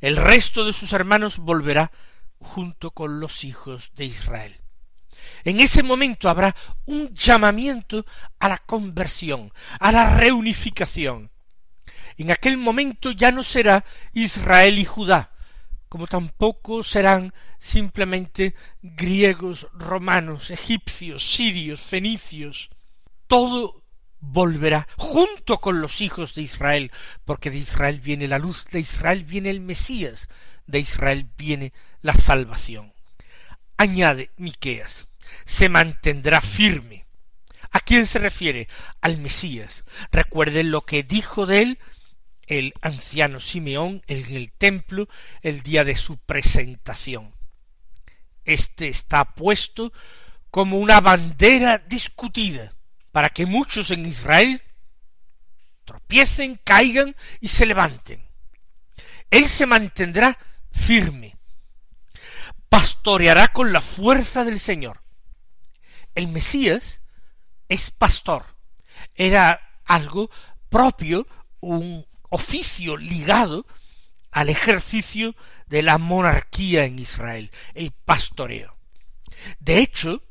El 0.00 0.16
resto 0.16 0.64
de 0.64 0.72
sus 0.72 0.92
hermanos 0.92 1.38
volverá 1.38 1.92
junto 2.38 2.90
con 2.90 3.20
los 3.20 3.44
hijos 3.44 3.92
de 3.94 4.06
Israel. 4.06 4.60
En 5.44 5.60
ese 5.60 5.82
momento 5.82 6.28
habrá 6.28 6.54
un 6.86 7.12
llamamiento 7.14 8.04
a 8.38 8.48
la 8.48 8.58
conversión, 8.58 9.52
a 9.78 9.92
la 9.92 10.16
reunificación. 10.16 11.30
En 12.16 12.30
aquel 12.30 12.58
momento 12.58 13.10
ya 13.12 13.30
no 13.30 13.42
será 13.42 13.84
Israel 14.12 14.78
y 14.78 14.84
Judá, 14.84 15.32
como 15.88 16.06
tampoco 16.06 16.82
serán 16.82 17.32
simplemente 17.58 18.54
griegos, 18.82 19.68
romanos, 19.72 20.50
egipcios, 20.50 21.22
sirios, 21.22 21.80
fenicios. 21.80 22.70
Todo 23.26 23.81
volverá 24.22 24.88
junto 24.96 25.58
con 25.58 25.82
los 25.82 26.00
hijos 26.00 26.34
de 26.34 26.42
Israel, 26.42 26.90
porque 27.24 27.50
de 27.50 27.58
Israel 27.58 28.00
viene 28.00 28.28
la 28.28 28.38
luz, 28.38 28.66
de 28.70 28.80
Israel 28.80 29.24
viene 29.24 29.50
el 29.50 29.60
Mesías, 29.60 30.28
de 30.66 30.78
Israel 30.78 31.28
viene 31.36 31.74
la 32.00 32.14
salvación. 32.14 32.94
Añade 33.76 34.30
Miqueas, 34.36 35.08
se 35.44 35.68
mantendrá 35.68 36.40
firme. 36.40 37.04
¿A 37.72 37.80
quién 37.80 38.06
se 38.06 38.18
refiere? 38.18 38.68
Al 39.00 39.18
Mesías. 39.18 39.84
Recuerden 40.12 40.70
lo 40.70 40.82
que 40.82 41.02
dijo 41.02 41.46
de 41.46 41.62
él 41.62 41.78
el 42.46 42.74
anciano 42.80 43.40
Simeón 43.40 44.02
en 44.06 44.36
el 44.36 44.52
templo 44.52 45.08
el 45.40 45.62
día 45.62 45.84
de 45.84 45.96
su 45.96 46.18
presentación. 46.18 47.34
Este 48.44 48.88
está 48.88 49.24
puesto 49.24 49.92
como 50.50 50.78
una 50.78 51.00
bandera 51.00 51.78
discutida 51.78 52.72
para 53.12 53.30
que 53.30 53.46
muchos 53.46 53.90
en 53.90 54.06
Israel 54.06 54.62
tropiecen, 55.84 56.58
caigan 56.64 57.14
y 57.40 57.48
se 57.48 57.66
levanten. 57.66 58.24
Él 59.30 59.46
se 59.46 59.66
mantendrá 59.66 60.38
firme, 60.70 61.36
pastoreará 62.68 63.48
con 63.48 63.72
la 63.72 63.80
fuerza 63.80 64.44
del 64.44 64.58
Señor. 64.58 65.02
El 66.14 66.28
Mesías 66.28 67.00
es 67.68 67.90
pastor, 67.90 68.44
era 69.14 69.78
algo 69.84 70.30
propio, 70.68 71.26
un 71.60 72.06
oficio 72.30 72.96
ligado 72.96 73.66
al 74.30 74.48
ejercicio 74.48 75.34
de 75.66 75.82
la 75.82 75.98
monarquía 75.98 76.84
en 76.84 76.98
Israel, 76.98 77.50
el 77.74 77.92
pastoreo. 77.92 78.76
De 79.58 79.78
hecho, 79.78 80.22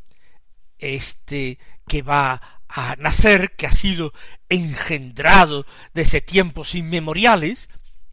este 0.77 1.59
que 1.87 2.01
va 2.01 2.60
a 2.73 2.95
nacer, 2.95 3.55
que 3.55 3.67
ha 3.67 3.71
sido 3.71 4.13
engendrado 4.47 5.65
desde 5.93 6.21
tiempos 6.21 6.73
inmemoriales, 6.73 7.69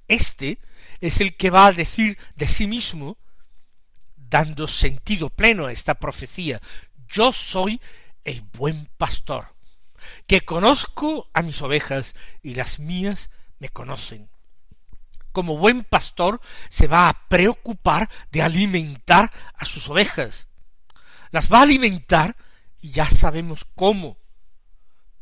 este 0.08 0.58
es 1.00 1.20
el 1.20 1.36
que 1.36 1.50
va 1.50 1.66
a 1.66 1.72
decir 1.72 2.18
de 2.34 2.48
sí 2.48 2.66
mismo, 2.66 3.18
dando 4.16 4.66
sentido 4.66 5.30
pleno 5.30 5.66
a 5.66 5.72
esta 5.72 5.94
profecía, 5.94 6.60
yo 7.06 7.32
soy 7.32 7.80
el 8.24 8.40
buen 8.40 8.90
pastor, 8.98 9.54
que 10.26 10.40
conozco 10.40 11.30
a 11.32 11.42
mis 11.42 11.62
ovejas 11.62 12.16
y 12.42 12.54
las 12.54 12.80
mías 12.80 13.30
me 13.60 13.68
conocen. 13.68 14.28
Como 15.32 15.56
buen 15.56 15.84
pastor 15.84 16.40
se 16.68 16.88
va 16.88 17.08
a 17.08 17.28
preocupar 17.28 18.10
de 18.32 18.42
alimentar 18.42 19.32
a 19.54 19.64
sus 19.64 19.88
ovejas. 19.88 20.48
Las 21.30 21.52
va 21.52 21.60
a 21.60 21.62
alimentar 21.62 22.36
y 22.80 22.90
ya 22.90 23.08
sabemos 23.08 23.64
cómo, 23.76 24.18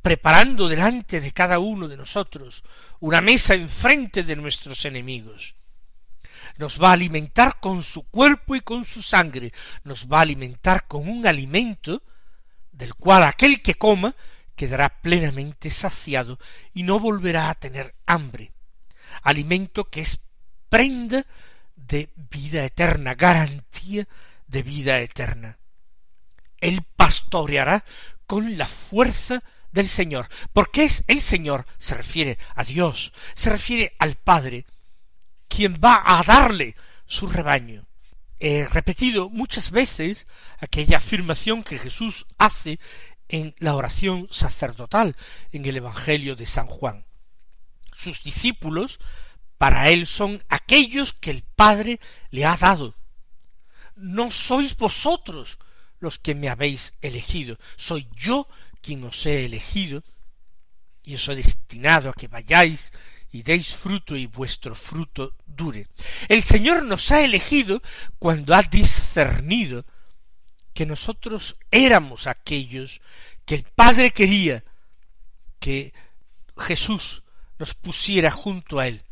preparando 0.06 0.68
delante 0.68 1.20
de 1.20 1.32
cada 1.32 1.58
uno 1.58 1.88
de 1.88 1.96
nosotros 1.96 2.62
una 3.00 3.20
mesa 3.20 3.54
enfrente 3.54 4.22
de 4.22 4.36
nuestros 4.36 4.84
enemigos. 4.84 5.56
Nos 6.58 6.80
va 6.80 6.90
a 6.90 6.92
alimentar 6.92 7.58
con 7.58 7.82
su 7.82 8.04
cuerpo 8.08 8.54
y 8.54 8.60
con 8.60 8.84
su 8.84 9.02
sangre, 9.02 9.52
nos 9.82 10.06
va 10.06 10.18
a 10.18 10.20
alimentar 10.20 10.86
con 10.86 11.08
un 11.08 11.26
alimento 11.26 12.04
del 12.70 12.94
cual 12.94 13.24
aquel 13.24 13.62
que 13.62 13.74
coma 13.74 14.14
quedará 14.54 14.90
plenamente 14.90 15.70
saciado 15.70 16.38
y 16.72 16.84
no 16.84 17.00
volverá 17.00 17.50
a 17.50 17.56
tener 17.56 17.96
hambre. 18.06 18.52
Alimento 19.22 19.90
que 19.90 20.02
es 20.02 20.20
prenda 20.68 21.26
de 21.74 22.10
vida 22.30 22.64
eterna, 22.64 23.16
garantía 23.16 24.06
de 24.46 24.62
vida 24.62 25.00
eterna. 25.00 25.58
Él 26.60 26.84
pastoreará 26.96 27.84
con 28.28 28.56
la 28.56 28.66
fuerza 28.66 29.42
del 29.76 29.88
Señor, 29.88 30.28
porque 30.54 30.84
es 30.84 31.04
el 31.06 31.20
Señor, 31.20 31.66
se 31.78 31.94
refiere 31.94 32.38
a 32.54 32.64
Dios, 32.64 33.12
se 33.34 33.50
refiere 33.50 33.94
al 33.98 34.16
Padre, 34.16 34.64
quien 35.48 35.74
va 35.74 36.02
a 36.04 36.24
darle 36.24 36.74
su 37.04 37.28
rebaño. 37.28 37.86
He 38.40 38.66
repetido 38.66 39.28
muchas 39.28 39.70
veces 39.70 40.26
aquella 40.58 40.96
afirmación 40.96 41.62
que 41.62 41.78
Jesús 41.78 42.26
hace 42.38 42.80
en 43.28 43.54
la 43.58 43.74
oración 43.74 44.28
sacerdotal 44.30 45.14
en 45.52 45.66
el 45.66 45.76
Evangelio 45.76 46.36
de 46.36 46.46
San 46.46 46.66
Juan. 46.66 47.04
Sus 47.94 48.22
discípulos 48.22 48.98
para 49.58 49.90
él 49.90 50.06
son 50.06 50.42
aquellos 50.48 51.12
que 51.12 51.30
el 51.30 51.42
Padre 51.42 52.00
le 52.30 52.46
ha 52.46 52.56
dado. 52.56 52.94
No 53.94 54.30
sois 54.30 54.76
vosotros 54.76 55.58
los 55.98 56.18
que 56.18 56.34
me 56.34 56.48
habéis 56.48 56.94
elegido, 57.02 57.58
soy 57.76 58.08
yo 58.14 58.48
quien 58.86 59.02
os 59.02 59.26
he 59.26 59.44
elegido 59.44 60.04
y 61.02 61.16
os 61.16 61.26
he 61.28 61.34
destinado 61.34 62.08
a 62.08 62.14
que 62.14 62.28
vayáis 62.28 62.92
y 63.32 63.42
deis 63.42 63.74
fruto 63.74 64.14
y 64.14 64.26
vuestro 64.26 64.76
fruto 64.76 65.34
dure. 65.44 65.88
El 66.28 66.44
Señor 66.44 66.84
nos 66.84 67.10
ha 67.10 67.24
elegido 67.24 67.82
cuando 68.20 68.54
ha 68.54 68.62
discernido 68.62 69.84
que 70.72 70.86
nosotros 70.86 71.56
éramos 71.72 72.28
aquellos 72.28 73.00
que 73.44 73.56
el 73.56 73.64
Padre 73.64 74.12
quería 74.12 74.62
que 75.58 75.92
Jesús 76.56 77.24
nos 77.58 77.74
pusiera 77.74 78.30
junto 78.30 78.78
a 78.78 78.86
Él, 78.86 79.02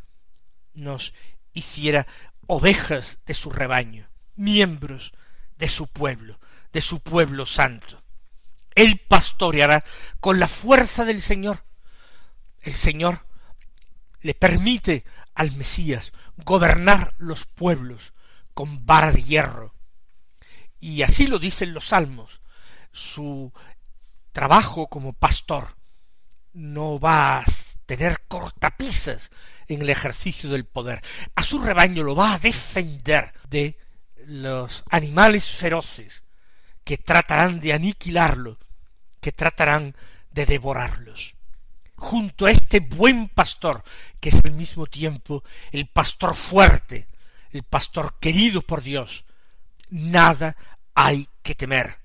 nos 0.73 1.15
hiciera 1.53 2.07
ovejas 2.47 3.19
de 3.27 3.35
su 3.35 3.51
rebaño, 3.51 4.09
miembros 4.37 5.13
de 5.59 5.69
su 5.69 5.89
pueblo, 5.89 6.39
de 6.73 6.81
su 6.81 7.01
pueblo 7.01 7.45
santo. 7.45 8.04
Él 8.75 9.01
pastoreará 9.09 9.85
con 10.21 10.41
la 10.41 10.49
fuerza 10.49 11.05
del 11.05 11.23
Señor. 11.23 11.65
El 12.61 12.73
Señor 12.73 13.27
le 14.21 14.35
permite 14.35 15.05
al 15.35 15.53
Mesías 15.53 16.13
gobernar 16.37 17.15
los 17.19 17.45
pueblos 17.45 18.15
con 18.55 18.87
vara 18.87 19.13
de 19.13 19.23
hierro, 19.23 19.75
y 20.79 21.03
así 21.03 21.27
lo 21.27 21.39
dicen 21.39 21.75
los 21.75 21.89
salmos, 21.89 22.41
su 22.93 23.53
trabajo 24.33 24.89
como 24.89 25.13
pastor 25.13 25.77
no 26.53 26.99
va 26.99 27.39
a 27.39 27.45
tener 27.87 28.23
cortapisas 28.29 29.31
en 29.67 29.83
el 29.83 29.91
ejercicio 29.91 30.51
del 30.51 30.67
poder. 30.67 31.03
A 31.35 31.43
su 31.43 31.61
rebaño 31.61 32.03
lo 32.03 32.15
va 32.15 32.35
a 32.35 32.39
defender 32.39 33.33
de 33.49 33.79
los 34.27 34.85
animales 34.91 35.45
feroces 35.51 36.24
que 36.85 36.99
tratarán 36.99 37.61
de 37.61 37.73
aniquilarlo, 37.73 38.59
que 39.21 39.33
tratarán 39.33 39.97
de 40.31 40.47
devorarlos. 40.47 41.35
junto 41.97 42.47
a 42.47 42.51
este 42.51 42.81
buen 42.81 43.29
pastor, 43.29 43.83
que 44.21 44.29
es 44.29 44.41
al 44.45 44.53
mismo 44.53 44.87
tiempo 44.87 45.43
el 45.73 45.87
pastor 45.87 46.35
fuerte, 46.35 47.09
el 47.51 47.63
pastor 47.63 48.17
querido 48.21 48.61
por 48.61 48.83
Dios, 48.83 49.25
nada 49.91 50.57
hay 50.95 51.29
que 51.43 51.55
temer. 51.55 51.99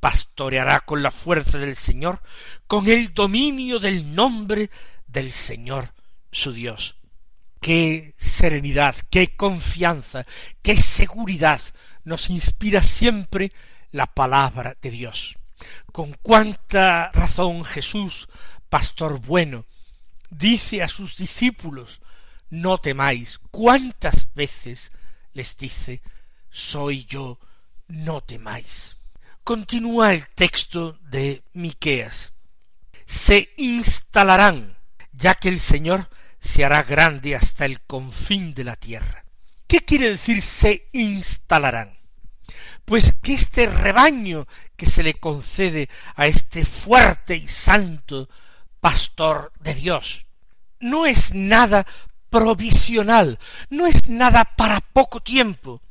Pastoreará 0.00 0.80
con 0.80 1.02
la 1.02 1.10
fuerza 1.10 1.58
del 1.58 1.76
Señor, 1.76 2.20
con 2.66 2.88
el 2.88 3.14
dominio 3.14 3.78
del 3.78 4.14
nombre 4.14 4.70
del 5.06 5.32
Señor 5.32 5.94
su 6.30 6.52
Dios. 6.52 6.96
Qué 7.60 8.14
serenidad, 8.18 8.94
qué 9.10 9.36
confianza, 9.36 10.26
qué 10.62 10.76
seguridad 10.76 11.60
nos 12.04 12.30
inspira 12.30 12.82
siempre 12.82 13.52
la 13.90 14.06
palabra 14.06 14.76
de 14.80 14.90
Dios. 14.90 15.36
Con 15.92 16.16
cuánta 16.22 17.10
razón 17.12 17.64
Jesús, 17.64 18.28
pastor 18.68 19.20
bueno, 19.20 19.66
dice 20.30 20.82
a 20.82 20.88
sus 20.88 21.16
discípulos, 21.16 22.00
no 22.50 22.78
temáis. 22.78 23.40
¿Cuántas 23.50 24.32
veces 24.34 24.92
les 25.32 25.56
dice, 25.56 26.02
soy 26.50 27.04
yo, 27.04 27.38
no 27.88 28.20
temáis? 28.20 28.96
Continúa 29.44 30.12
el 30.12 30.28
texto 30.28 30.98
de 31.02 31.42
Miqueas. 31.52 32.32
Se 33.06 33.52
instalarán, 33.56 34.76
ya 35.12 35.34
que 35.34 35.48
el 35.48 35.58
Señor 35.58 36.08
se 36.40 36.64
hará 36.64 36.82
grande 36.82 37.34
hasta 37.34 37.64
el 37.64 37.80
confín 37.80 38.54
de 38.54 38.64
la 38.64 38.76
tierra. 38.76 39.24
¿Qué 39.66 39.80
quiere 39.80 40.10
decir 40.10 40.42
se 40.42 40.88
instalarán? 40.92 41.97
Pues 42.88 43.12
que 43.20 43.34
este 43.34 43.66
rebaño 43.66 44.46
que 44.74 44.86
se 44.86 45.02
le 45.02 45.12
concede 45.12 45.90
a 46.16 46.26
este 46.26 46.64
fuerte 46.64 47.36
y 47.36 47.46
santo 47.46 48.30
pastor 48.80 49.52
de 49.60 49.74
Dios 49.74 50.24
no 50.80 51.04
es 51.04 51.34
nada 51.34 51.86
provisional, 52.30 53.38
no 53.68 53.86
es 53.86 54.08
nada 54.08 54.46
para 54.56 54.80
poco 54.80 55.20
tiempo. 55.20 55.82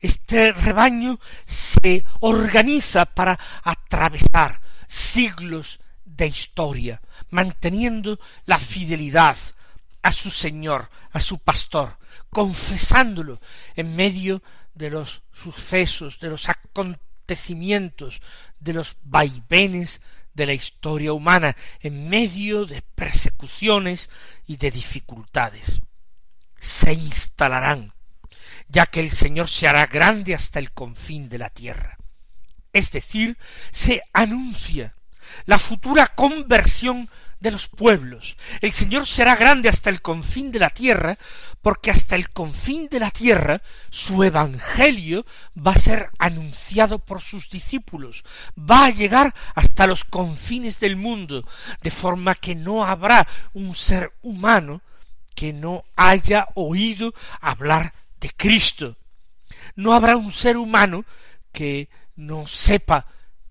Este 0.00 0.50
rebaño 0.50 1.20
se 1.46 2.04
organiza 2.18 3.06
para 3.06 3.38
atravesar 3.62 4.60
siglos 4.88 5.78
de 6.04 6.26
historia, 6.26 7.00
manteniendo 7.28 8.18
la 8.46 8.58
fidelidad 8.58 9.36
a 10.02 10.10
su 10.10 10.32
Señor, 10.32 10.90
a 11.12 11.20
su 11.20 11.38
pastor, 11.38 11.96
confesándolo 12.28 13.40
en 13.76 13.94
medio 13.94 14.42
de 14.74 14.90
los 14.90 15.22
sucesos, 15.32 16.18
de 16.20 16.30
los 16.30 16.48
acontecimientos, 16.48 18.20
de 18.58 18.72
los 18.72 18.96
vaivenes 19.02 20.00
de 20.34 20.46
la 20.46 20.52
historia 20.54 21.12
humana, 21.12 21.56
en 21.80 22.08
medio 22.08 22.64
de 22.66 22.82
persecuciones 22.82 24.10
y 24.46 24.56
de 24.56 24.70
dificultades. 24.70 25.80
Se 26.58 26.92
instalarán, 26.92 27.92
ya 28.68 28.86
que 28.86 29.00
el 29.00 29.10
Señor 29.10 29.48
se 29.48 29.66
hará 29.66 29.86
grande 29.86 30.34
hasta 30.34 30.58
el 30.58 30.72
confín 30.72 31.28
de 31.28 31.38
la 31.38 31.50
tierra. 31.50 31.98
Es 32.72 32.92
decir, 32.92 33.36
se 33.72 34.02
anuncia 34.12 34.94
la 35.46 35.58
futura 35.58 36.06
conversión 36.08 37.08
de 37.40 37.50
los 37.50 37.68
pueblos. 37.68 38.36
El 38.60 38.72
Señor 38.72 39.06
será 39.06 39.34
grande 39.34 39.68
hasta 39.68 39.90
el 39.90 40.02
confín 40.02 40.52
de 40.52 40.58
la 40.58 40.70
tierra, 40.70 41.18
porque 41.62 41.90
hasta 41.90 42.16
el 42.16 42.30
confín 42.30 42.88
de 42.88 43.00
la 43.00 43.10
tierra 43.10 43.60
su 43.90 44.22
evangelio 44.22 45.24
va 45.56 45.72
a 45.72 45.78
ser 45.78 46.10
anunciado 46.18 46.98
por 46.98 47.20
sus 47.20 47.50
discípulos, 47.50 48.24
va 48.58 48.86
a 48.86 48.90
llegar 48.90 49.34
hasta 49.54 49.86
los 49.86 50.04
confines 50.04 50.80
del 50.80 50.96
mundo, 50.96 51.46
de 51.82 51.90
forma 51.90 52.34
que 52.34 52.54
no 52.54 52.84
habrá 52.84 53.26
un 53.54 53.74
ser 53.74 54.12
humano 54.22 54.82
que 55.34 55.52
no 55.52 55.84
haya 55.96 56.48
oído 56.54 57.14
hablar 57.40 57.94
de 58.20 58.30
Cristo. 58.36 58.96
No 59.74 59.94
habrá 59.94 60.16
un 60.16 60.30
ser 60.30 60.56
humano 60.56 61.04
que 61.52 61.88
no 62.16 62.46
sepa 62.46 63.06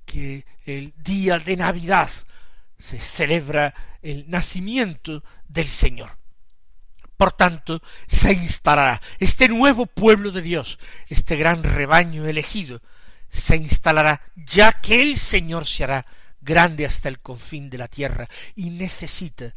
que 0.05 0.45
el 0.65 0.93
día 0.97 1.39
de 1.39 1.57
Navidad 1.57 2.09
se 2.79 2.99
celebra 2.99 3.73
el 4.01 4.29
nacimiento 4.29 5.23
del 5.47 5.67
Señor. 5.67 6.17
Por 7.17 7.33
tanto, 7.33 7.81
se 8.07 8.31
instalará 8.31 9.01
este 9.19 9.49
nuevo 9.49 9.85
pueblo 9.85 10.31
de 10.31 10.41
Dios, 10.41 10.79
este 11.07 11.35
gran 11.35 11.63
rebaño 11.63 12.25
elegido, 12.25 12.81
se 13.29 13.57
instalará 13.57 14.21
ya 14.35 14.71
que 14.71 15.01
el 15.01 15.17
Señor 15.17 15.67
se 15.67 15.83
hará 15.83 16.05
grande 16.41 16.85
hasta 16.85 17.09
el 17.09 17.19
confín 17.19 17.69
de 17.69 17.77
la 17.77 17.87
tierra 17.87 18.27
y 18.55 18.69
necesita 18.69 19.53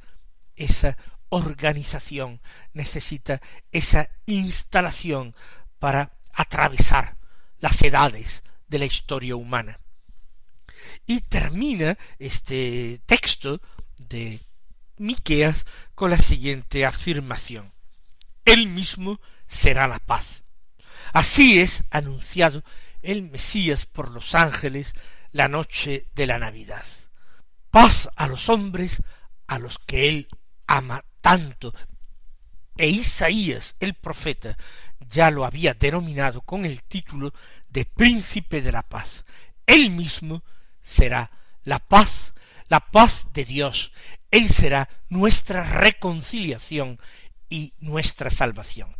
esa 0.56 0.96
organización, 1.28 2.40
necesita 2.72 3.40
esa 3.70 4.11
instalación 4.26 5.35
para 5.78 6.12
atravesar 6.35 7.16
las 7.58 7.80
edades 7.82 8.42
de 8.68 8.78
la 8.80 8.85
historia 8.85 9.37
humana. 9.37 9.78
Y 11.07 11.21
termina 11.21 11.99
este 12.19 13.01
texto 13.07 13.61
de 13.97 14.41
Miqueas 14.97 15.67
con 15.95 16.11
la 16.11 16.19
siguiente 16.19 16.87
afirmación: 16.87 17.73
Él 18.45 18.69
mismo 18.69 19.21
será 19.47 19.88
la 19.88 19.99
paz. 19.99 20.43
Así 21.12 21.61
es 21.61 21.85
anunciado 21.91 22.62
el 23.03 23.23
Mesías 23.23 23.85
por 23.85 24.11
los 24.11 24.35
ángeles 24.35 24.95
la 25.33 25.49
noche 25.49 26.07
de 26.15 26.27
la 26.27 26.38
Navidad. 26.38 26.85
Paz 27.71 28.09
a 28.17 28.29
los 28.29 28.49
hombres 28.49 29.03
a 29.47 29.59
los 29.59 29.79
que 29.79 30.09
él 30.09 30.29
ama 30.67 31.05
tanto. 31.21 31.75
E 32.77 32.88
Isaías, 32.88 33.77
el 33.81 33.95
profeta, 33.95 34.57
ya 35.01 35.31
lo 35.31 35.45
había 35.45 35.75
denominado 35.75 36.41
con 36.43 36.65
el 36.65 36.83
título 36.83 37.35
de 37.69 37.85
príncipe 37.85 38.62
de 38.62 38.73
la 38.73 38.83
paz. 38.83 39.25
Él 39.67 39.91
mismo 39.91 40.43
será 40.83 41.31
la 41.64 41.79
paz, 41.79 42.33
la 42.68 42.81
paz 42.81 43.29
de 43.33 43.45
Dios. 43.45 43.92
Él 44.31 44.49
será 44.49 44.88
nuestra 45.09 45.62
reconciliación 45.64 46.99
y 47.49 47.75
nuestra 47.81 48.31
salvación. 48.31 48.97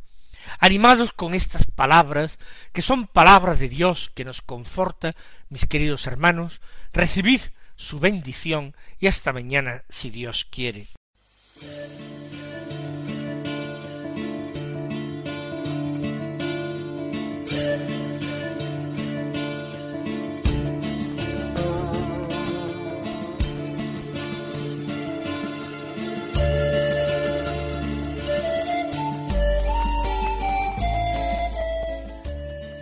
Animados 0.59 1.13
con 1.13 1.35
estas 1.35 1.67
palabras, 1.67 2.39
que 2.73 2.83
son 2.83 3.07
palabras 3.07 3.59
de 3.59 3.69
Dios 3.69 4.11
que 4.15 4.25
nos 4.25 4.43
conforta, 4.43 5.15
mis 5.49 5.67
queridos 5.67 6.07
hermanos, 6.07 6.61
recibid 6.93 7.41
su 7.77 7.99
bendición 7.99 8.77
y 8.99 9.07
hasta 9.07 9.33
mañana 9.33 9.85
si 9.89 10.11
Dios 10.11 10.45
quiere. 10.45 10.89